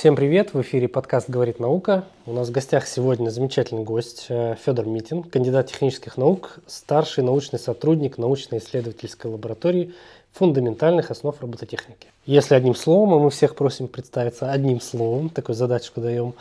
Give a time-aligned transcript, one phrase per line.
[0.00, 0.54] Всем привет!
[0.54, 2.06] В эфире подкаст «Говорит наука».
[2.24, 7.58] У нас в гостях сегодня замечательный гость э, Федор Митин, кандидат технических наук, старший научный
[7.58, 9.92] сотрудник научно-исследовательской лаборатории
[10.32, 12.06] фундаментальных основ робототехники.
[12.24, 16.32] Если одним словом, а мы всех просим представиться одним словом, такую задачку даем,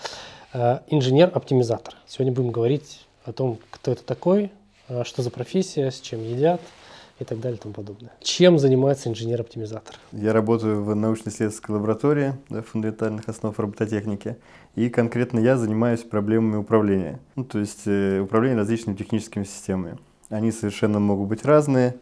[0.54, 1.96] э, инженер-оптимизатор.
[2.08, 4.52] Сегодня будем говорить о том, кто это такой,
[4.88, 6.62] э, что за профессия, с чем едят–
[7.20, 8.12] и так далее и тому подобное.
[8.22, 9.96] Чем занимается инженер-оптимизатор?
[10.12, 14.38] Я работаю в научно-исследовательской лаборатории да, фундаментальных основ робототехники,
[14.76, 19.98] и конкретно я занимаюсь проблемами управления, ну, то есть э, управления различными техническими системами.
[20.30, 21.96] Они совершенно могут быть разные,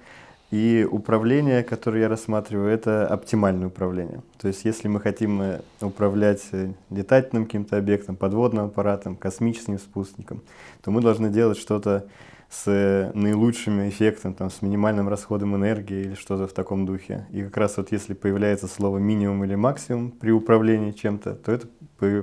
[0.49, 4.21] и управление, которое я рассматриваю, это оптимальное управление.
[4.37, 10.41] То есть если мы хотим э, управлять э, летательным каким-то объектом, подводным аппаратом, космическим спутником,
[10.83, 12.05] то мы должны делать что-то
[12.49, 17.27] с наилучшим эффектом, там, с минимальным расходом энергии или что-то в таком духе.
[17.31, 21.67] И как раз вот если появляется слово минимум или максимум при управлении чем-то, то это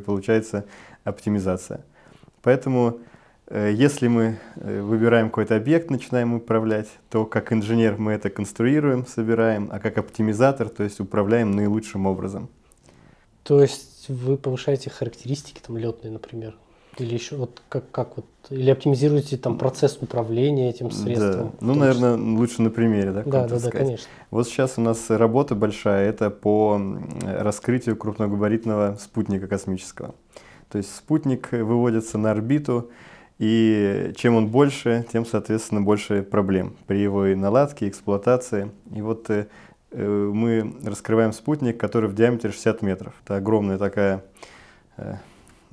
[0.01, 0.65] получается
[1.05, 1.85] оптимизация.
[2.43, 3.01] Поэтому
[3.49, 9.07] э, если мы э, выбираем какой-то объект, начинаем управлять, то как инженер мы это конструируем,
[9.07, 12.49] собираем, а как оптимизатор, то есть управляем наилучшим образом.
[13.43, 16.57] То есть вы повышаете характеристики там летные, например?
[16.99, 21.51] Или еще вот как, как вот, или оптимизируете там процесс управления этим средством?
[21.51, 21.57] Да.
[21.61, 23.23] Ну, наверное, лучше на примере, да?
[23.25, 24.07] Да, да, да, конечно.
[24.31, 26.81] Вот сейчас у нас работа большая, это по
[27.25, 30.15] раскрытию крупногабаритного спутника космического.
[30.71, 32.91] То есть спутник выводится на орбиту,
[33.39, 38.71] и чем он больше, тем, соответственно, больше проблем при его наладке, эксплуатации.
[38.95, 39.49] И вот э,
[39.91, 43.15] э, мы раскрываем спутник, который в диаметре 60 метров.
[43.25, 44.25] Это огромная такая
[44.97, 45.17] э,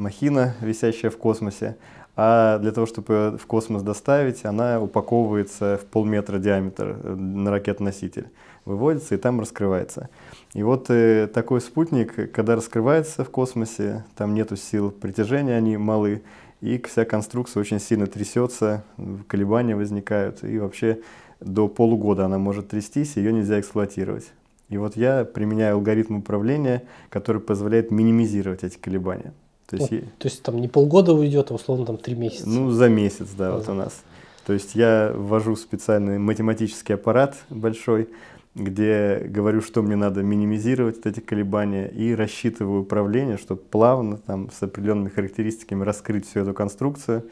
[0.01, 1.77] махина, висящая в космосе,
[2.15, 7.51] а для того, чтобы ее в космос доставить, она упаковывается в полметра диаметр э, на
[7.51, 8.27] ракет-носитель,
[8.65, 10.09] выводится и там раскрывается.
[10.53, 16.21] И вот э, такой спутник, когда раскрывается в космосе, там нету сил притяжения, они малы,
[16.59, 18.83] и вся конструкция очень сильно трясется,
[19.27, 20.99] колебания возникают, и вообще
[21.39, 24.31] до полугода она может трястись, ее нельзя эксплуатировать.
[24.69, 29.33] И вот я применяю алгоритм управления, который позволяет минимизировать эти колебания.
[29.71, 32.47] То есть, вот, то есть там не полгода уйдет, а условно там три месяца.
[32.47, 34.01] Ну, за месяц, да, а, вот у нас.
[34.45, 38.09] То есть я ввожу специальный математический аппарат большой,
[38.53, 44.51] где говорю, что мне надо минимизировать вот эти колебания и рассчитываю управление, чтобы плавно там
[44.51, 47.29] с определенными характеристиками раскрыть всю эту конструкцию,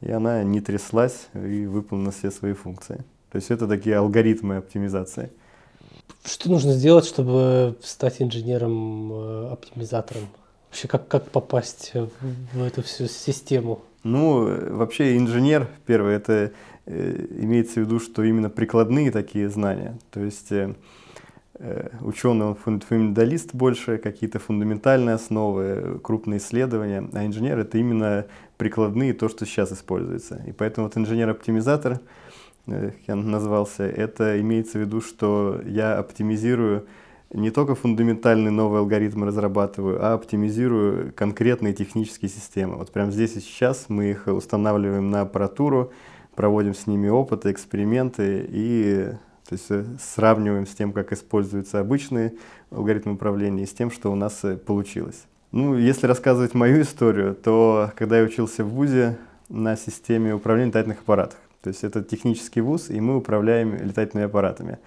[0.00, 2.98] и она не тряслась и выполнила все свои функции.
[3.32, 5.32] То есть это такие алгоритмы оптимизации.
[6.24, 10.28] Что нужно сделать, чтобы стать инженером-оптимизатором?
[10.70, 11.92] Вообще, как, как попасть
[12.52, 13.82] в эту всю систему?
[14.04, 16.52] Ну, вообще инженер, первое, это
[16.86, 19.98] э, имеется в виду, что именно прикладные такие знания.
[20.12, 20.74] То есть э,
[21.58, 28.26] э ученый, он фундаменталист больше, какие-то фундаментальные основы, крупные исследования, а инженер это именно
[28.56, 30.40] прикладные, то, что сейчас используется.
[30.46, 31.98] И поэтому вот инженер-оптимизатор,
[32.68, 36.86] э, я назвался, это имеется в виду, что я оптимизирую
[37.32, 42.76] не только фундаментальные новые алгоритмы разрабатываю, а оптимизирую конкретные технические системы.
[42.76, 45.92] Вот прямо здесь и сейчас мы их устанавливаем на аппаратуру,
[46.34, 49.10] проводим с ними опыты, эксперименты и
[49.48, 52.34] то есть, э, сравниваем с тем, как используются обычные
[52.70, 55.24] алгоритмы управления, и с тем, что у нас э, получилось.
[55.50, 59.18] Ну, если рассказывать мою историю, то когда я учился в ВУЗе
[59.48, 64.78] на системе управления летательных аппаратов, то есть это технический вуз, и мы управляем летательными аппаратами.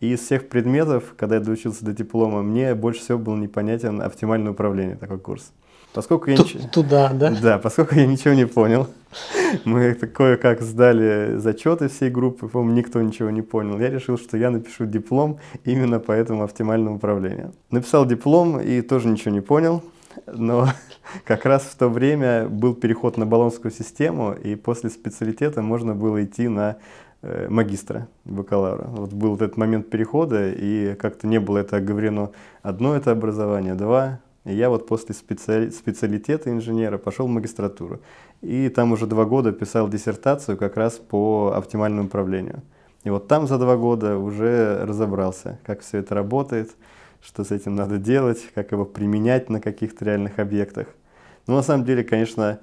[0.00, 4.52] И из всех предметов, когда я доучился до диплома, мне больше всего был непонятен оптимальное
[4.52, 5.52] управление, такой курс.
[5.92, 6.68] Поскольку я Т- ничего...
[6.72, 7.36] Туда, да?
[7.42, 8.86] Да, поскольку я ничего не понял.
[9.64, 13.78] Мы кое-как сдали зачеты всей группы, по-моему, никто ничего не понял.
[13.78, 17.52] Я решил, что я напишу диплом именно по этому оптимальному управлению.
[17.70, 19.82] Написал диплом и тоже ничего не понял,
[20.26, 20.68] но
[21.24, 26.24] как раз в то время был переход на баллонскую систему, и после специалитета можно было
[26.24, 26.76] идти на
[27.22, 28.86] магистра, бакалавра.
[28.88, 32.30] Вот был этот момент перехода, и как-то не было это оговорено
[32.62, 34.20] одно это образование, два.
[34.44, 38.00] И я вот после специали специалитета инженера пошел в магистратуру.
[38.40, 42.62] И там уже два года писал диссертацию как раз по оптимальному управлению.
[43.04, 46.70] И вот там за два года уже разобрался, как все это работает,
[47.22, 50.86] что с этим надо делать, как его применять на каких-то реальных объектах.
[51.46, 52.60] Ну, на самом деле, конечно,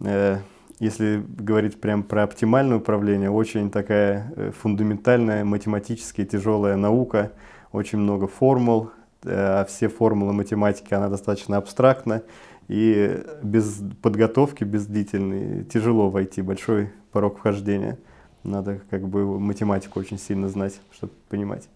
[0.00, 0.38] э,
[0.82, 7.30] если говорить прям про оптимальное управление, очень такая э, фундаментальная, математически тяжелая наука,
[7.70, 8.90] очень много формул,
[9.22, 12.24] э, а все формулы математики, она достаточно абстрактна,
[12.66, 17.96] и без подготовки, без длительной, тяжело войти, большой порог вхождения.
[18.42, 21.68] Надо как бы математику очень сильно знать, чтобы понимать.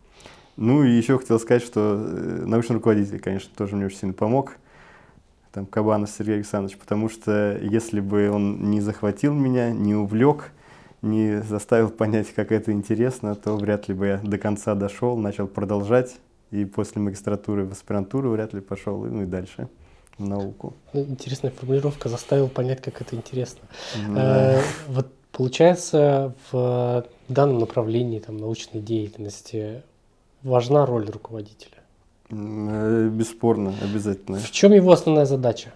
[0.57, 4.57] Ну и еще хотел сказать, что э, научный руководитель, конечно, тоже мне очень сильно помог
[5.57, 10.53] там Кабанов Сергей Александрович, потому что если бы он не захватил меня, не увлек,
[11.01, 15.47] не заставил понять, как это интересно, то вряд ли бы я до конца дошел, начал
[15.47, 16.17] продолжать,
[16.51, 19.69] и после магистратуры в аспирантуру вряд ли пошел, ну и дальше
[20.19, 20.75] в науку.
[20.93, 23.63] Ну, интересная формулировка, заставил понять, как это интересно.
[24.11, 24.59] Да.
[24.59, 29.83] Э, вот получается, в данном направлении там, научной деятельности
[30.43, 31.76] важна роль руководителя?
[32.31, 34.39] Э, бесспорно, обязательно.
[34.39, 35.73] В чем его основная задача?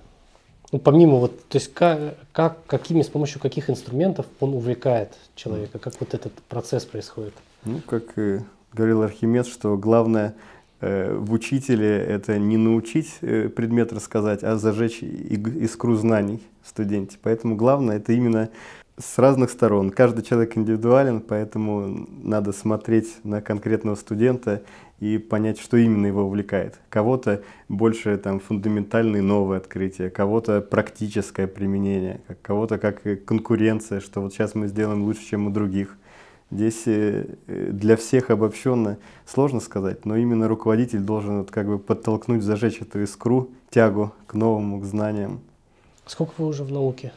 [0.73, 5.79] Ну, помимо вот, то есть как, как, какими, с помощью каких инструментов он увлекает человека,
[5.79, 7.35] как вот этот процесс происходит?
[7.64, 8.43] Ну, как э,
[8.73, 10.35] говорил Архимед, что главное
[10.81, 17.19] э, в учителе это не научить э, предмет рассказать, а зажечь искру знаний в студенте.
[17.20, 18.49] Поэтому главное это именно
[18.97, 19.91] с разных сторон.
[19.91, 24.62] Каждый человек индивидуален, поэтому надо смотреть на конкретного студента
[25.00, 26.79] и понять, что именно его увлекает.
[26.91, 34.55] Кого-то больше там фундаментальные новые открытия, кого-то практическое применение, кого-то как конкуренция, что вот сейчас
[34.55, 35.97] мы сделаем лучше, чем у других.
[36.50, 42.43] Здесь э, для всех обобщенно сложно сказать, но именно руководитель должен вот как бы подтолкнуть,
[42.43, 45.41] зажечь эту искру, тягу к новому, к знаниям.
[46.06, 47.12] Сколько вы уже в науке?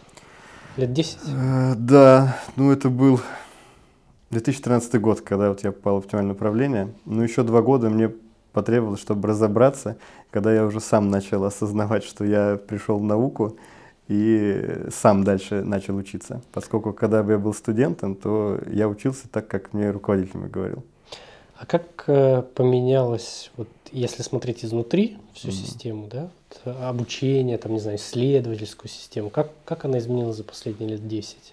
[0.78, 1.18] Лет 10?
[1.28, 3.20] Э, да, ну это был
[4.34, 6.94] 2013 год, когда вот я попал в оптимальное управление.
[7.06, 8.12] Ну, еще два года мне
[8.52, 9.98] потребовалось, чтобы разобраться,
[10.32, 13.58] когда я уже сам начал осознавать, что я пришел в науку
[14.08, 16.42] и сам дальше начал учиться.
[16.52, 20.84] Поскольку когда бы я был студентом, то я учился так, как мне руководитель мой говорил.
[21.58, 25.52] А как э, поменялось, вот если смотреть изнутри всю mm-hmm.
[25.52, 26.30] систему, да,
[26.90, 31.53] обучение, там, не знаю, исследовательскую систему, как, как она изменилась за последние лет 10?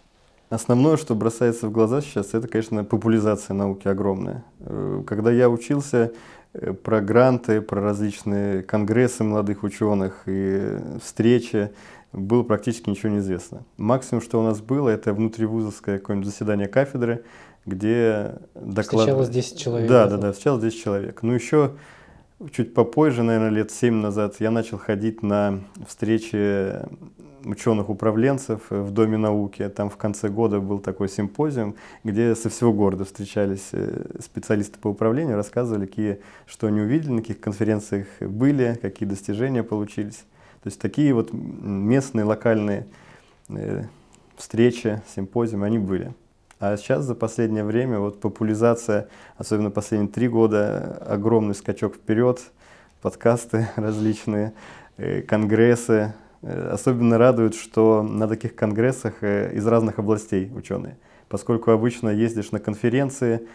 [0.50, 4.44] Основное, что бросается в глаза сейчас, это, конечно, популяризация науки огромная.
[4.58, 6.12] Э, когда я учился,
[6.52, 11.70] э, про гранты, про различные конгрессы молодых ученых и встречи
[12.12, 13.64] было практически ничего не известно.
[13.76, 17.22] Максимум, что у нас было, это внутривузовское какое-нибудь заседание кафедры,
[17.64, 19.02] где доклад...
[19.02, 19.88] Встречалось 10 человек.
[19.88, 21.22] Да, да, да, встречалось 10 человек.
[21.22, 21.74] Ну, еще
[22.52, 26.74] чуть попозже, наверное, лет 7 назад, я начал ходить на встречи
[27.44, 29.68] ученых-управленцев в Доме науки.
[29.68, 34.88] Там в конце года был такой симпозиум, где со всего города встречались э, специалисты по
[34.88, 40.24] управлению, рассказывали, какие, что они увидели, на каких конференциях были, какие достижения получились.
[40.62, 42.86] То есть такие вот местные, локальные
[43.48, 43.84] э,
[44.36, 46.14] встречи, симпозиумы, они были.
[46.60, 52.40] А сейчас за последнее время вот популяризация, особенно последние три года, огромный скачок вперед,
[53.02, 54.52] подкасты различные,
[54.96, 60.96] э, конгрессы, Э, особенно радует, что на таких конгрессах э, из разных областей ученые,
[61.28, 63.46] поскольку обычно ездишь на конференции,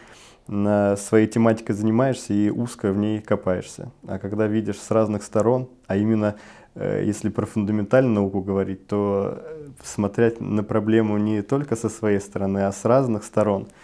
[0.48, 3.92] на своей тематикой занимаешься и узко в ней копаешься.
[4.08, 6.36] А когда видишь с разных сторон, а именно
[6.76, 9.42] если про фундаментальную науку говорить, то
[9.84, 13.68] смотреть на проблему не только со своей стороны, а с разных сторон–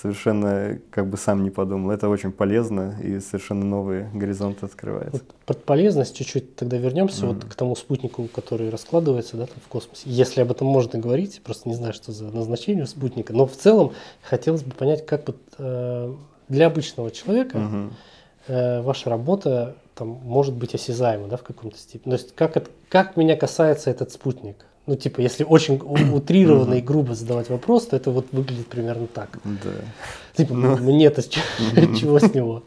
[0.00, 1.90] совершенно как бы сам не подумал.
[1.90, 5.12] Это очень полезно и совершенно новые горизонты открывает.
[5.12, 7.34] Вот под полезность чуть-чуть тогда вернемся mm-hmm.
[7.34, 10.02] вот к тому спутнику, который раскладывается да, там в космосе.
[10.04, 13.32] Если об этом можно говорить, просто не знаю, что за назначение спутника.
[13.32, 16.14] Но в целом хотелось бы понять, как вот э,
[16.48, 17.92] для обычного человека mm-hmm.
[18.48, 22.12] Э, ваша работа там может быть осязаема да, в каком-то степени.
[22.12, 24.66] То есть как, это, как меня касается этот спутник?
[24.86, 25.76] Ну, типа, если очень
[26.12, 29.38] утрированно и грубо задавать вопрос, то это вот выглядит примерно так.
[29.44, 29.70] Да.
[30.34, 31.22] Типа, ну, мне-то
[31.98, 32.62] чего с него?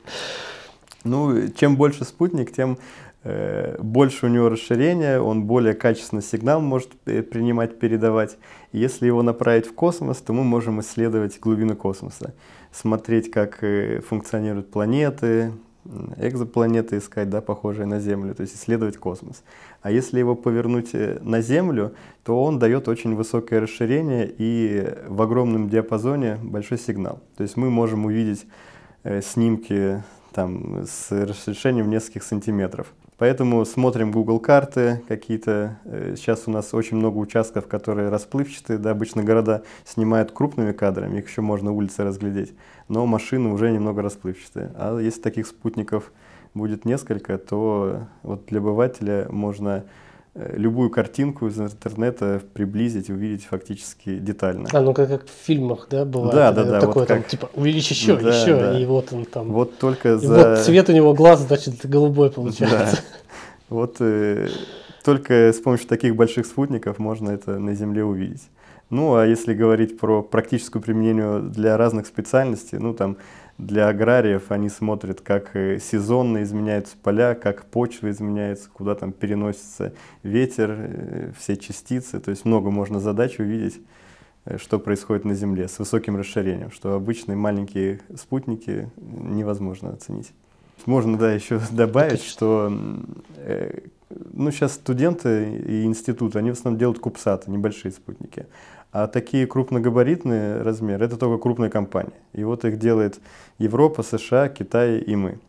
[1.04, 2.80] Ну, чем больше спутник, тем
[3.24, 8.38] э, больше у него расширение, он более качественный сигнал может э, принимать, передавать.
[8.74, 12.34] если его направить в космос, то мы можем исследовать глубину космоса,
[12.72, 13.64] смотреть, как
[14.10, 15.54] функционируют планеты,
[16.18, 19.44] экзопланеты искать, да, похожие на Землю, то есть исследовать космос.
[19.82, 21.94] А если его повернуть э, на Землю,
[22.24, 27.22] то он дает очень высокое расширение и в огромном диапазоне большой сигнал.
[27.38, 28.46] То есть мы можем увидеть
[29.04, 30.04] э, снимки
[30.34, 32.94] там, с разрешением нескольких сантиметров.
[33.20, 35.78] Поэтому смотрим Google карты какие-то.
[35.84, 38.80] Э, сейчас у нас очень много участков, которые расплывчатые.
[38.80, 42.54] Да, обычно города снимают крупными кадрами, их еще можно улицы разглядеть.
[42.88, 44.72] Но машины уже немного расплывчатые.
[44.76, 46.14] А если таких спутников
[46.54, 49.84] будет несколько, то вот для обывателя можно
[50.54, 54.70] любую картинку из интернета приблизить, увидеть фактически детально.
[54.72, 56.36] А, ну как, как в фильмах, да, бывает?
[56.36, 56.80] Да, да, да.
[56.80, 58.80] Такое вот там, типа, увеличь еще, да, еще, да.
[58.80, 59.52] и вот он там.
[59.52, 60.50] Вот только и за...
[60.52, 62.96] вот цвет у него глаз, значит, голубой получается.
[62.96, 63.36] Да.
[63.70, 64.48] Вот э,
[65.04, 68.44] только с помощью таких больших спутников можно это на Земле увидеть.
[68.90, 73.18] Ну, а если говорить про практическое применение для разных специальностей, ну, там,
[73.60, 79.94] для аграриев они смотрят, как э, сезонно изменяются поля, как почва изменяется, куда там переносится
[80.24, 82.22] ветер, э, все частицы.
[82.22, 83.82] То есть много можно задач увидеть,
[84.46, 90.32] э, что происходит на Земле с высоким расширением, что обычные маленькие спутники невозможно оценить.
[90.86, 92.72] Можно, да, еще добавить, что
[94.34, 98.48] ну, сейчас студенты и институты, они в основном делают кубсаты, небольшие спутники.
[98.92, 102.14] А такие крупногабаритные размеры, это только крупные компании.
[102.34, 103.20] И вот их делает
[103.60, 105.40] Европа, США, Китай и мы.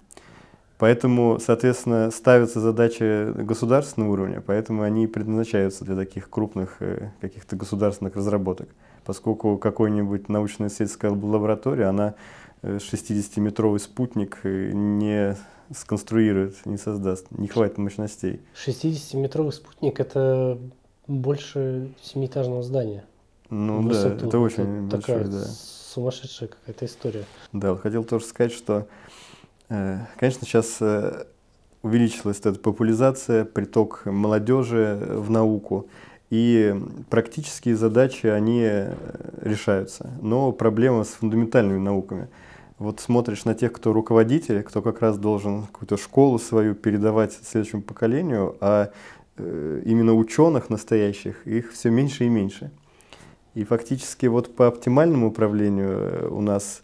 [0.76, 8.16] Поэтому, соответственно, ставятся задачи государственного уровня, поэтому они предназначаются для таких крупных э, каких-то государственных
[8.16, 8.68] разработок.
[9.04, 12.14] Поскольку какой-нибудь научно-исследовательская лаборатория, она
[12.62, 15.36] 60-метровый э, спутник э, не
[15.74, 18.40] сконструирует, не создаст, не хватит мощностей.
[18.66, 20.58] 60-метровый спутник– это
[21.06, 23.04] больше семиэтажного здания.
[23.50, 24.20] Ну высоту.
[24.20, 25.44] да, это очень это большой, такая да.
[25.44, 27.24] сумасшедшая какая-то история.
[27.52, 28.86] Да, вот хотел тоже сказать, что,
[29.68, 31.24] э, конечно, сейчас э,
[31.82, 35.88] увеличилась эта популяризация, приток молодежи в науку,
[36.30, 36.76] и
[37.10, 38.94] практические задачи, они э,
[39.42, 40.10] решаются.
[40.22, 42.28] Но проблема с фундаментальными науками.
[42.78, 47.82] Вот смотришь на тех, кто руководитель, кто как раз должен какую-то школу свою передавать следующему
[47.82, 48.90] поколению, а
[49.36, 52.70] именно ученых настоящих, их все меньше и меньше.
[53.54, 56.82] И фактически вот по оптимальному управлению э, у нас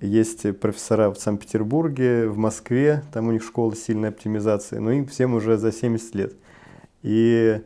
[0.00, 5.34] есть профессора в Санкт-Петербурге, в Москве, там у них школа сильной оптимизации, но им всем
[5.34, 6.34] уже за 70 лет.
[7.02, 7.60] И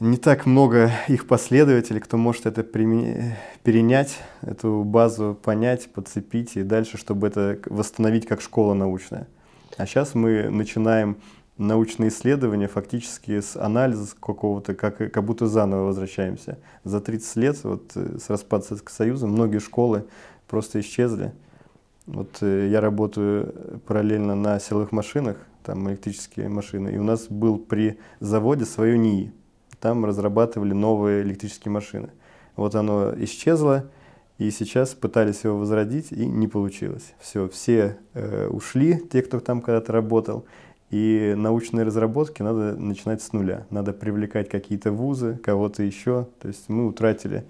[0.00, 6.98] не так много их последователей, кто может это перенять, эту базу понять, подцепить и дальше,
[6.98, 9.26] чтобы это восстановить как школа научная.
[9.76, 11.16] А сейчас мы начинаем
[11.58, 16.58] научные исследования фактически с анализа какого-то, как, как будто заново возвращаемся.
[16.84, 20.06] За 30 лет вот, э, с распада Советского Союза многие школы
[20.46, 21.32] просто исчезли.
[22.06, 27.58] Вот э, я работаю параллельно на силовых машинах, там электрические машины, и у нас был
[27.58, 29.32] при заводе свое НИИ.
[29.80, 32.10] Там разрабатывали новые электрические машины.
[32.56, 33.90] Вот оно исчезло,
[34.38, 37.14] и сейчас пытались его возродить, и не получилось.
[37.18, 40.46] Все, все э, ушли, те, кто там когда-то работал,
[40.90, 43.66] и научные разработки надо начинать с нуля.
[43.70, 46.26] Надо привлекать какие-то вузы, кого-то еще.
[46.40, 47.44] То есть мы утратили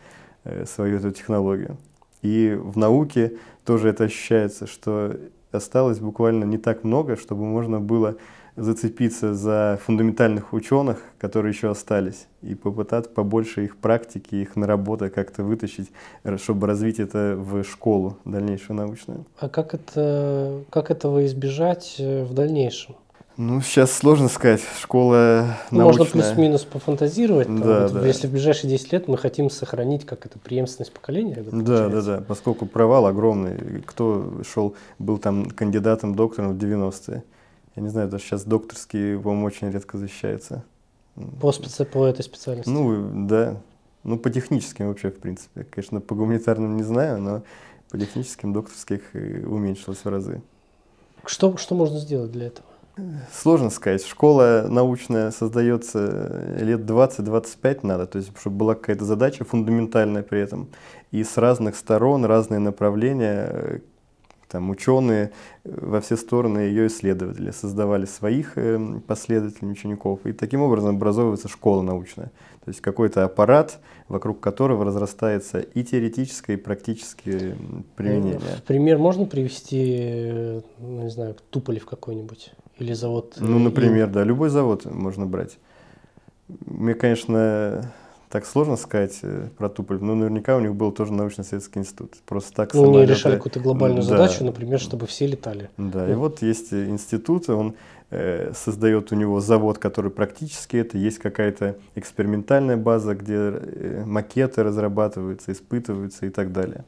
[0.45, 1.77] э, свою эту технологию.
[2.23, 5.17] И в науке тоже это ощущается, что
[5.53, 8.17] осталось буквально не так много, чтобы можно было
[8.57, 15.45] зацепиться за фундаментальных ученых, которые еще остались, и попытаться побольше их практики, их наработок как-то
[15.45, 15.93] вытащить,
[16.39, 19.27] чтобы развить это в школу дальнейшую научную.
[19.39, 22.97] А как, это, как этого избежать э, в дальнейшем?
[23.39, 24.61] Ну, сейчас сложно сказать.
[24.81, 25.85] Школа научная.
[25.85, 27.47] Можно плюс-минус пофантазировать.
[27.47, 28.07] Там, да, вот, да.
[28.07, 31.45] Если в ближайшие 10 лет мы хотим сохранить как это преемственность поколения.
[31.53, 32.25] Да, да, да.
[32.27, 33.81] Поскольку провал огромный.
[33.87, 37.23] Кто шел, был там кандидатом, доктором в 90-е.
[37.77, 40.65] Я не знаю, даже сейчас докторские, по-моему, очень редко защищаются.
[41.41, 41.85] По, специ...
[41.85, 42.69] по этой специальности?
[42.69, 43.61] Ну, да.
[44.03, 45.63] Ну, по техническим вообще, в принципе.
[45.63, 47.43] Конечно, по гуманитарным не знаю, но
[47.89, 50.43] по техническим докторских уменьшилось в разы.
[51.25, 52.67] Что, что можно сделать для этого?
[53.33, 54.05] Сложно сказать.
[54.05, 60.69] Школа научная создается лет 20-25 надо, то есть чтобы была какая-то задача фундаментальная при этом.
[61.11, 63.81] И с разных сторон, разные направления,
[64.49, 65.33] там ученые
[65.65, 70.21] во все стороны ее исследователи создавали своих э, последователей, учеников.
[70.25, 72.31] И таким образом образовывается школа научная.
[72.65, 73.79] То есть какой-то аппарат,
[74.09, 77.57] вокруг которого разрастается и теоретическое, и практическое
[77.97, 78.41] применение.
[78.67, 82.53] Пример можно привести, э, ну, не знаю, Туполев какой-нибудь?
[82.79, 83.35] Или завод?
[83.39, 84.13] Ну, э, например, и...
[84.13, 85.59] да, любой завод можно брать.
[86.67, 87.93] Мне, конечно,
[88.29, 92.15] так сложно сказать э, про Туполь, но наверняка у них был тоже научно-исследовательский институт.
[92.27, 94.09] Просто так ну, они решали какую-то глобальную да.
[94.09, 95.71] задачу, например, чтобы все летали.
[95.77, 96.13] Да, ну.
[96.13, 97.75] и вот есть институт, он
[98.11, 104.63] э, создает у него завод, который практически это, есть какая-то экспериментальная база, где э, макеты
[104.63, 106.85] разрабатываются, испытываются и так далее.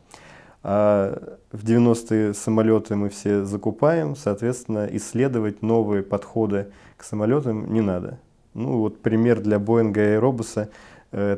[0.62, 8.18] А в 90-е самолеты мы все закупаем, соответственно, исследовать новые подходы к самолетам не надо.
[8.54, 10.68] Ну вот пример для Боинга и Аэробуса.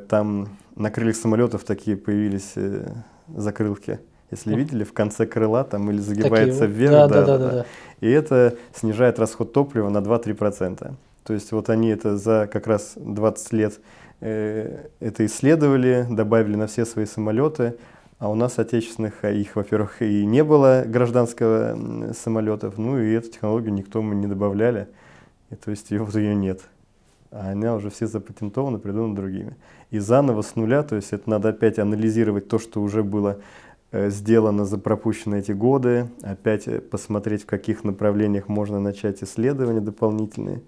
[0.09, 2.89] Там на крыльях самолетов такие появились э,
[3.29, 4.01] закрылки.
[4.31, 6.93] Если видели, в конце крыла там или загибается такие, вверх.
[6.93, 7.67] Да, да, да, да, да.
[8.01, 10.93] И это снижает расход топлива на 2-3%.
[11.25, 13.81] То есть вот они это за как раз 20 лет
[14.21, 17.77] э, это исследовали, добавили на все свои самолеты,
[18.23, 23.33] а у нас отечественных, а их, во-первых, и не было гражданского самолетов, ну и эту
[23.33, 24.87] технологию никто мы не добавляли,
[25.51, 26.61] и, то есть ее, ее нет.
[27.33, 29.57] А она уже все запатентованы, придуманы другими.
[29.91, 33.41] И заново с нуля, то есть это надо опять анализировать то, что уже было
[33.91, 39.81] э, сделано за пропущенные эти годы, опять э, посмотреть, в каких направлениях можно начать исследования
[39.81, 40.63] дополнительные.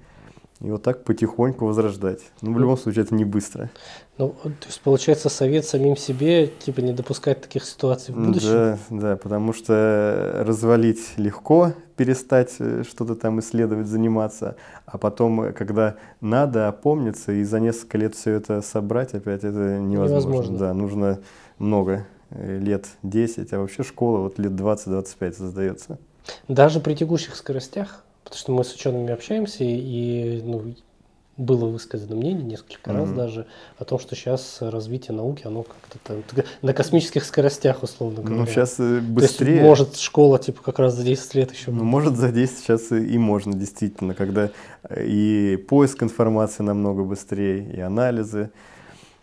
[0.60, 2.20] И вот так потихоньку возрождать.
[2.40, 3.70] Ну, в любом случае, это не быстро.
[4.18, 8.48] Ну, то есть, получается, совет самим себе, типа, не допускать таких ситуаций в будущем?
[8.48, 14.56] Да, да, потому что развалить легко, перестать э, что-то там исследовать, заниматься,
[14.86, 20.28] а потом, когда надо опомниться и за несколько лет все это собрать опять, это невозможно.
[20.28, 20.58] невозможно.
[20.58, 21.20] Да, нужно
[21.58, 25.98] много э, лет 10, а вообще школа вот лет 20-25 создается.
[26.46, 28.04] Даже при текущих скоростях?
[28.24, 30.74] Потому что мы с учеными общаемся, и ну,
[31.36, 32.96] было высказано мнение несколько mm-hmm.
[32.96, 33.46] раз даже
[33.78, 38.40] о том, что сейчас развитие науки, оно как-то там, на космических скоростях, условно ну, говоря.
[38.40, 39.46] Ну, сейчас быстрее.
[39.46, 41.70] То есть, может, школа, типа, как раз за 10 лет еще...
[41.70, 44.50] Ну, может, за 10 сейчас и можно, действительно, когда
[44.96, 48.50] и поиск информации намного быстрее, и анализы.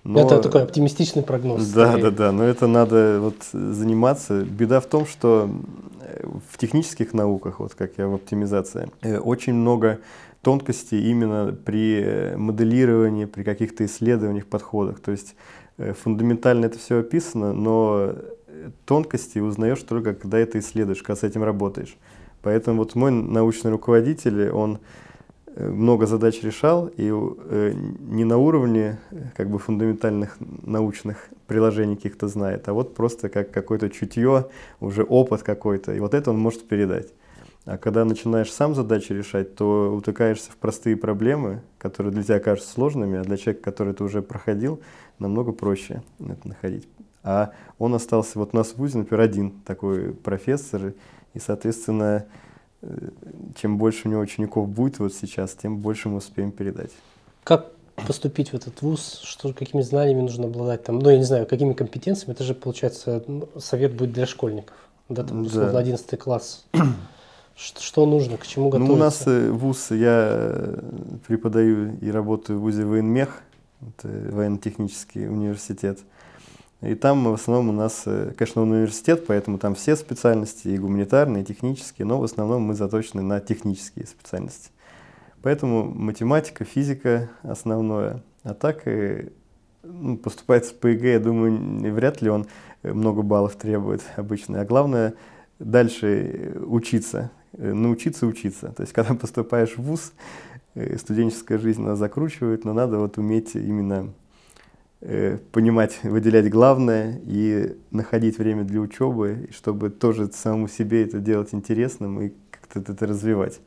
[0.03, 0.20] Но...
[0.20, 1.67] Это такой оптимистичный прогноз.
[1.67, 2.03] Да, скорее.
[2.03, 4.41] да, да, но это надо вот заниматься.
[4.43, 5.50] Беда в том, что
[6.50, 10.00] в технических науках, вот как я в оптимизации, э, очень много
[10.41, 15.00] тонкостей именно при э, моделировании, при каких-то исследованиях, подходах.
[15.00, 15.36] То есть
[15.77, 18.15] э, фундаментально это все описано, но
[18.86, 21.96] тонкости узнаешь только, когда это исследуешь, когда с этим работаешь.
[22.41, 24.79] Поэтому вот мой научный руководитель, он
[25.55, 29.00] много задач решал, и э, не на уровне
[29.36, 34.48] как бы фундаментальных научных приложений каких-то знает, а вот просто как какое-то чутье,
[34.79, 37.13] уже опыт какой-то, и вот это он может передать.
[37.65, 42.72] А когда начинаешь сам задачи решать, то утыкаешься в простые проблемы, которые для тебя кажутся
[42.72, 44.79] сложными, а для человека, который это уже проходил,
[45.20, 46.88] намного проще это находить.
[47.24, 50.93] А он остался вот у нас в ВУЗе, например, один такой профессор,
[51.34, 52.29] и, соответственно, Э,
[53.55, 56.91] чем больше у него учеников будет вот сейчас, тем больше мы успеем передать.
[57.43, 57.71] Как
[58.07, 61.73] поступить в этот вуз, что, какими знаниями нужно обладать, там, ну, я не знаю, какими
[61.73, 63.23] компетенциями, это же, получается,
[63.59, 64.75] совет будет для школьников,
[65.09, 65.79] да, там, условно, да.
[65.79, 66.65] 11 класс.
[67.55, 68.91] Что, нужно, к чему готовиться?
[68.91, 70.79] Ну, у нас э, вуз, я э,
[71.27, 73.43] преподаю и работаю в ВУЗе военмех,
[73.81, 76.00] это военно-технический университет.
[76.81, 81.44] И там в основном у нас, э, конечно, университет, поэтому там все специальности, и гуманитарные,
[81.44, 84.72] и технические, но в основном мы заточены на технические специальности.
[85.44, 88.24] Поэтому математика, физика основное.
[88.44, 89.29] А так и
[89.83, 92.48] ну, поступать по ЕГЭ, я думаю, вряд ли он
[92.81, 94.61] много баллов требует обычно.
[94.61, 95.13] А главное
[95.59, 98.70] дальше учиться, э, научиться учиться.
[98.70, 100.13] То есть, когда поступаешь в ВУЗ,
[100.74, 104.30] э, студенческая жизнь нас закручивает, но надо вот уметь именно Э,
[105.51, 112.22] понимать, выделять главное и находить время для учебы, чтобы тоже самому себе это делать интересным
[112.22, 113.59] и как-то это развивать.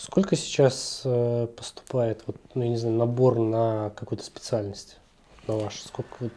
[0.00, 4.98] Сколько сейчас э, поступает, вот, ну, я не знаю, набор на какую-то специальность
[5.46, 5.82] на ваш?
[5.82, 6.32] Сколько вот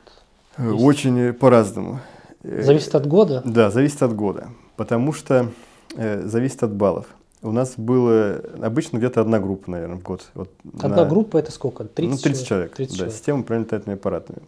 [0.57, 0.83] э, есть?
[0.83, 2.01] Очень по-разному.
[2.43, 3.41] Зависит от года?
[3.45, 5.49] Да, зависит от года, потому что
[5.95, 7.07] э, зависит от баллов.
[7.43, 10.29] У нас было обычно где-то одна группа, наверное, в год.
[10.34, 10.49] Вот
[10.82, 11.06] одна на...
[11.06, 11.84] группа это сколько?
[11.84, 12.75] 30, ну, 30 человек?
[12.75, 13.15] 30 да, человек.
[13.15, 14.39] система управления летательными аппаратами.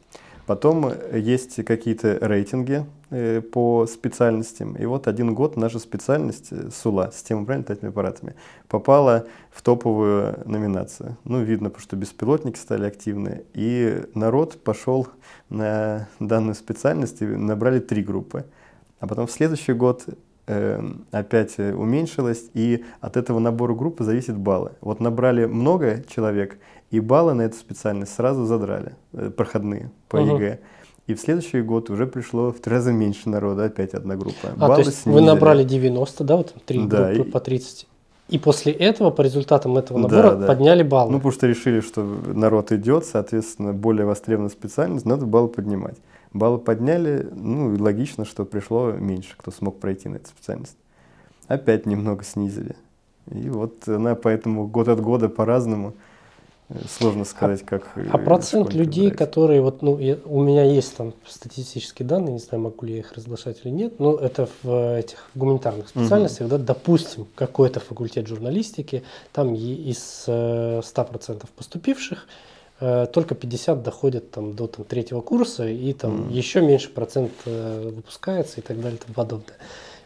[0.45, 4.75] Потом есть какие-то рейтинги э, по специальностям.
[4.75, 8.35] И вот один год наша специальность э, СУЛА, система управления летательными аппаратами,
[8.67, 11.17] попала в топовую номинацию.
[11.23, 13.43] Ну, видно, потому что беспилотники стали активны.
[13.55, 15.07] И народ пошел
[15.49, 18.45] на данную специальность и набрали три группы.
[18.99, 20.05] А потом в следующий год
[21.11, 24.71] опять э, уменьшилось, и от этого набора группы зависят баллы.
[24.81, 26.57] Вот набрали много человек,
[26.91, 30.35] и баллы на эту специальность сразу задрали, э, проходные по угу.
[30.35, 30.59] ЕГЭ.
[31.07, 34.49] И в следующий год уже пришло в три раза меньше народа, опять одна группа.
[34.55, 35.21] А, баллы то есть снизили.
[35.21, 37.31] вы набрали 90, да, вот три да, группы и...
[37.31, 37.87] по 30.
[38.29, 40.47] И после этого, по результатам этого набора, да, да.
[40.47, 41.11] подняли баллы.
[41.11, 45.97] Ну, потому что решили, что народ идет, соответственно, более востребованная специальность, надо баллы поднимать.
[46.35, 50.75] Баллы подняли, ну и логично, что пришло меньше, кто смог пройти на эту специальность.
[51.47, 52.75] Опять немного снизили.
[53.31, 55.93] И вот она поэтому год от года по-разному.
[56.67, 57.89] Э, сложно сказать, а, как...
[58.11, 59.17] А процент людей, выбирать.
[59.17, 62.99] которые, вот, ну, я, у меня есть там статистические данные, не знаю, могу ли я
[62.99, 66.57] их разглашать или нет, но это в этих в гуманитарных специальностях, угу.
[66.57, 72.31] да, допустим, какой-то факультет журналистики, там из 100% э, поступивших, Э,
[72.79, 76.33] только 50 доходят там, до там, третьего курса, и там mm.
[76.33, 79.55] еще меньше процент э, выпускается и так далее и тому подобное.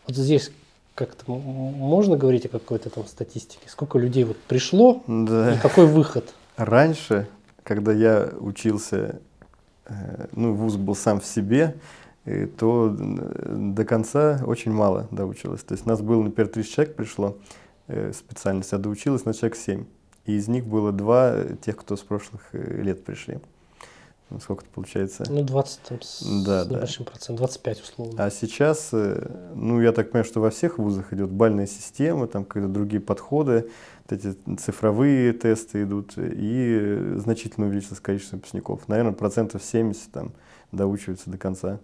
[0.05, 0.51] Вот здесь
[0.93, 3.67] как-то можно говорить о какой-то там статистике?
[3.67, 5.55] Сколько людей вот пришло да.
[5.55, 6.31] и какой выход?
[6.57, 7.27] Раньше,
[7.63, 9.19] когда я учился,
[9.87, 11.75] э, ну, вуз был сам в себе,
[12.59, 15.63] то до конца очень мало доучилось.
[15.63, 17.37] То есть у нас было, например, 30 человек пришло
[18.13, 19.85] специальность, а доучилось на человек 7
[20.29, 23.39] и из них было два тех, кто с прошлых э, лет пришли.
[24.29, 25.23] Ну, сколько это получается?
[25.27, 26.75] Ну, 20 там, с, Да, с да.
[26.75, 28.23] небольшим процентом, 25 условно.
[28.23, 32.45] А сейчас, э, ну, я так понимаю, что во всех вузах идет бальная система, там
[32.45, 33.71] какие-то другие подходы,
[34.07, 38.87] вот эти цифровые тесты идут, и значительно увеличилось количество выпускников.
[38.87, 40.33] Наверное, процентов 70 там
[40.71, 41.79] доучиваются до конца.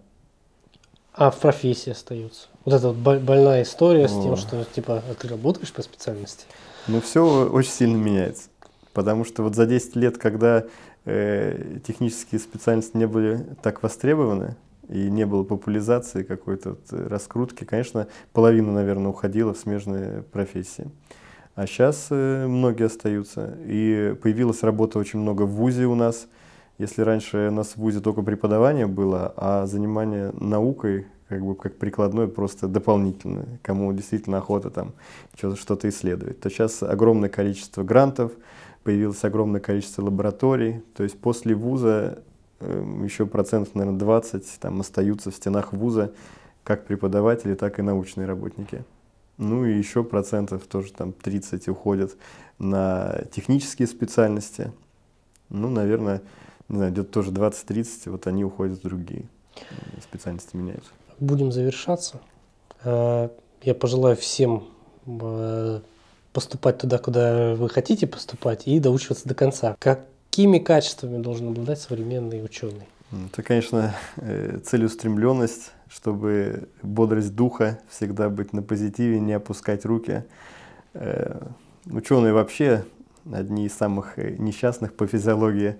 [1.14, 2.46] А в профессии остаются.
[2.64, 4.22] Вот эта вот боль- больная история с О.
[4.22, 6.44] тем, что типа а ты работаешь по специальности.
[6.88, 8.48] Ну, все очень сильно меняется.
[8.92, 10.64] Потому что вот за 10 лет, когда
[11.04, 14.56] э, технические специальности не были так востребованы,
[14.88, 20.88] и не было популяризации какой-то вот, э, раскрутки, конечно, половина, наверное, уходила в смежные профессии.
[21.56, 23.56] А сейчас многие остаются.
[23.64, 26.28] И появилась работа очень много в ВУЗе у нас.
[26.78, 31.76] Если раньше у нас в ВУЗе только преподавание было, а занимание наукой, как бы как
[31.76, 34.92] прикладное, просто дополнительное, кому действительно охота там
[35.36, 38.32] что-то исследовать, то сейчас огромное количество грантов,
[38.84, 40.82] появилось огромное количество лабораторий.
[40.94, 42.22] То есть после вуза
[42.60, 46.12] эм, еще процентов, наверное, 20 там остаются в стенах вуза
[46.62, 48.84] как преподаватели, так и научные работники.
[49.38, 52.16] Ну и еще процентов тоже там 30 уходят
[52.58, 54.72] на технические специальности.
[55.48, 56.22] Ну, наверное,
[56.68, 59.24] не знаю, где-то тоже 20-30, вот они уходят в другие.
[60.00, 60.90] Специальности меняются.
[61.18, 62.20] Будем завершаться.
[62.84, 63.28] Э,
[63.62, 64.64] Я пожелаю всем
[65.06, 65.80] э,
[66.32, 69.76] поступать туда, куда вы хотите поступать, и доучиваться до конца.
[69.78, 72.86] Какими качествами должен обладать современный ученый?
[73.32, 80.24] Это, конечно, э, целеустремленность, чтобы бодрость духа, всегда быть на позитиве, не опускать руки.
[81.86, 82.84] Ученые вообще
[83.32, 85.76] одни из самых несчастных по физиологии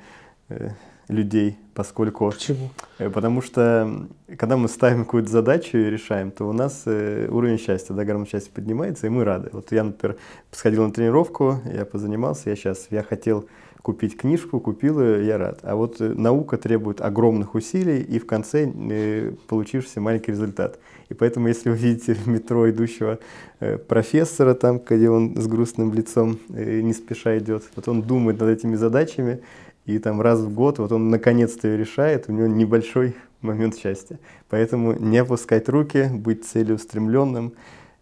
[1.09, 2.71] людей, поскольку Почему?
[2.99, 4.07] Э, Потому что
[4.38, 8.27] когда мы ставим какую-то задачу и решаем, то у нас э, уровень счастья, да, гормон
[8.27, 9.51] счастья поднимается, и мы рады.
[9.53, 10.16] Вот я, например,
[10.51, 13.47] сходил на тренировку, я позанимался, я сейчас, я хотел
[13.87, 15.61] купить книжку, купил ее, я рад.
[15.62, 20.81] А вот э, наука требует огромных усилий, и в конце э, получишься маленький результат.
[21.09, 23.21] И поэтому, если вы видите в метро идущего
[23.61, 28.40] э, профессора, там, где он с грустным лицом э, не спеша идет, вот он думает
[28.40, 29.40] над этими задачами,
[29.87, 34.18] и там раз в год вот он наконец-то ее решает, у него небольшой момент счастья.
[34.49, 37.55] Поэтому не опускать руки, быть целеустремленным,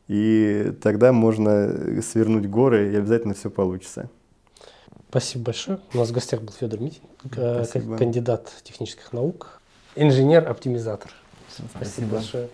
[0.08, 4.10] и тогда можно э, свернуть горы, и обязательно все получится.
[5.10, 5.78] Спасибо большое.
[5.92, 7.02] У нас в гостях был Федор Митин,
[7.36, 7.96] э, Спасибо.
[7.96, 9.60] кандидат технических наук,
[9.94, 11.12] инженер-оптимизатор.
[11.48, 11.68] Спасибо.
[11.76, 12.48] Спасибо большое.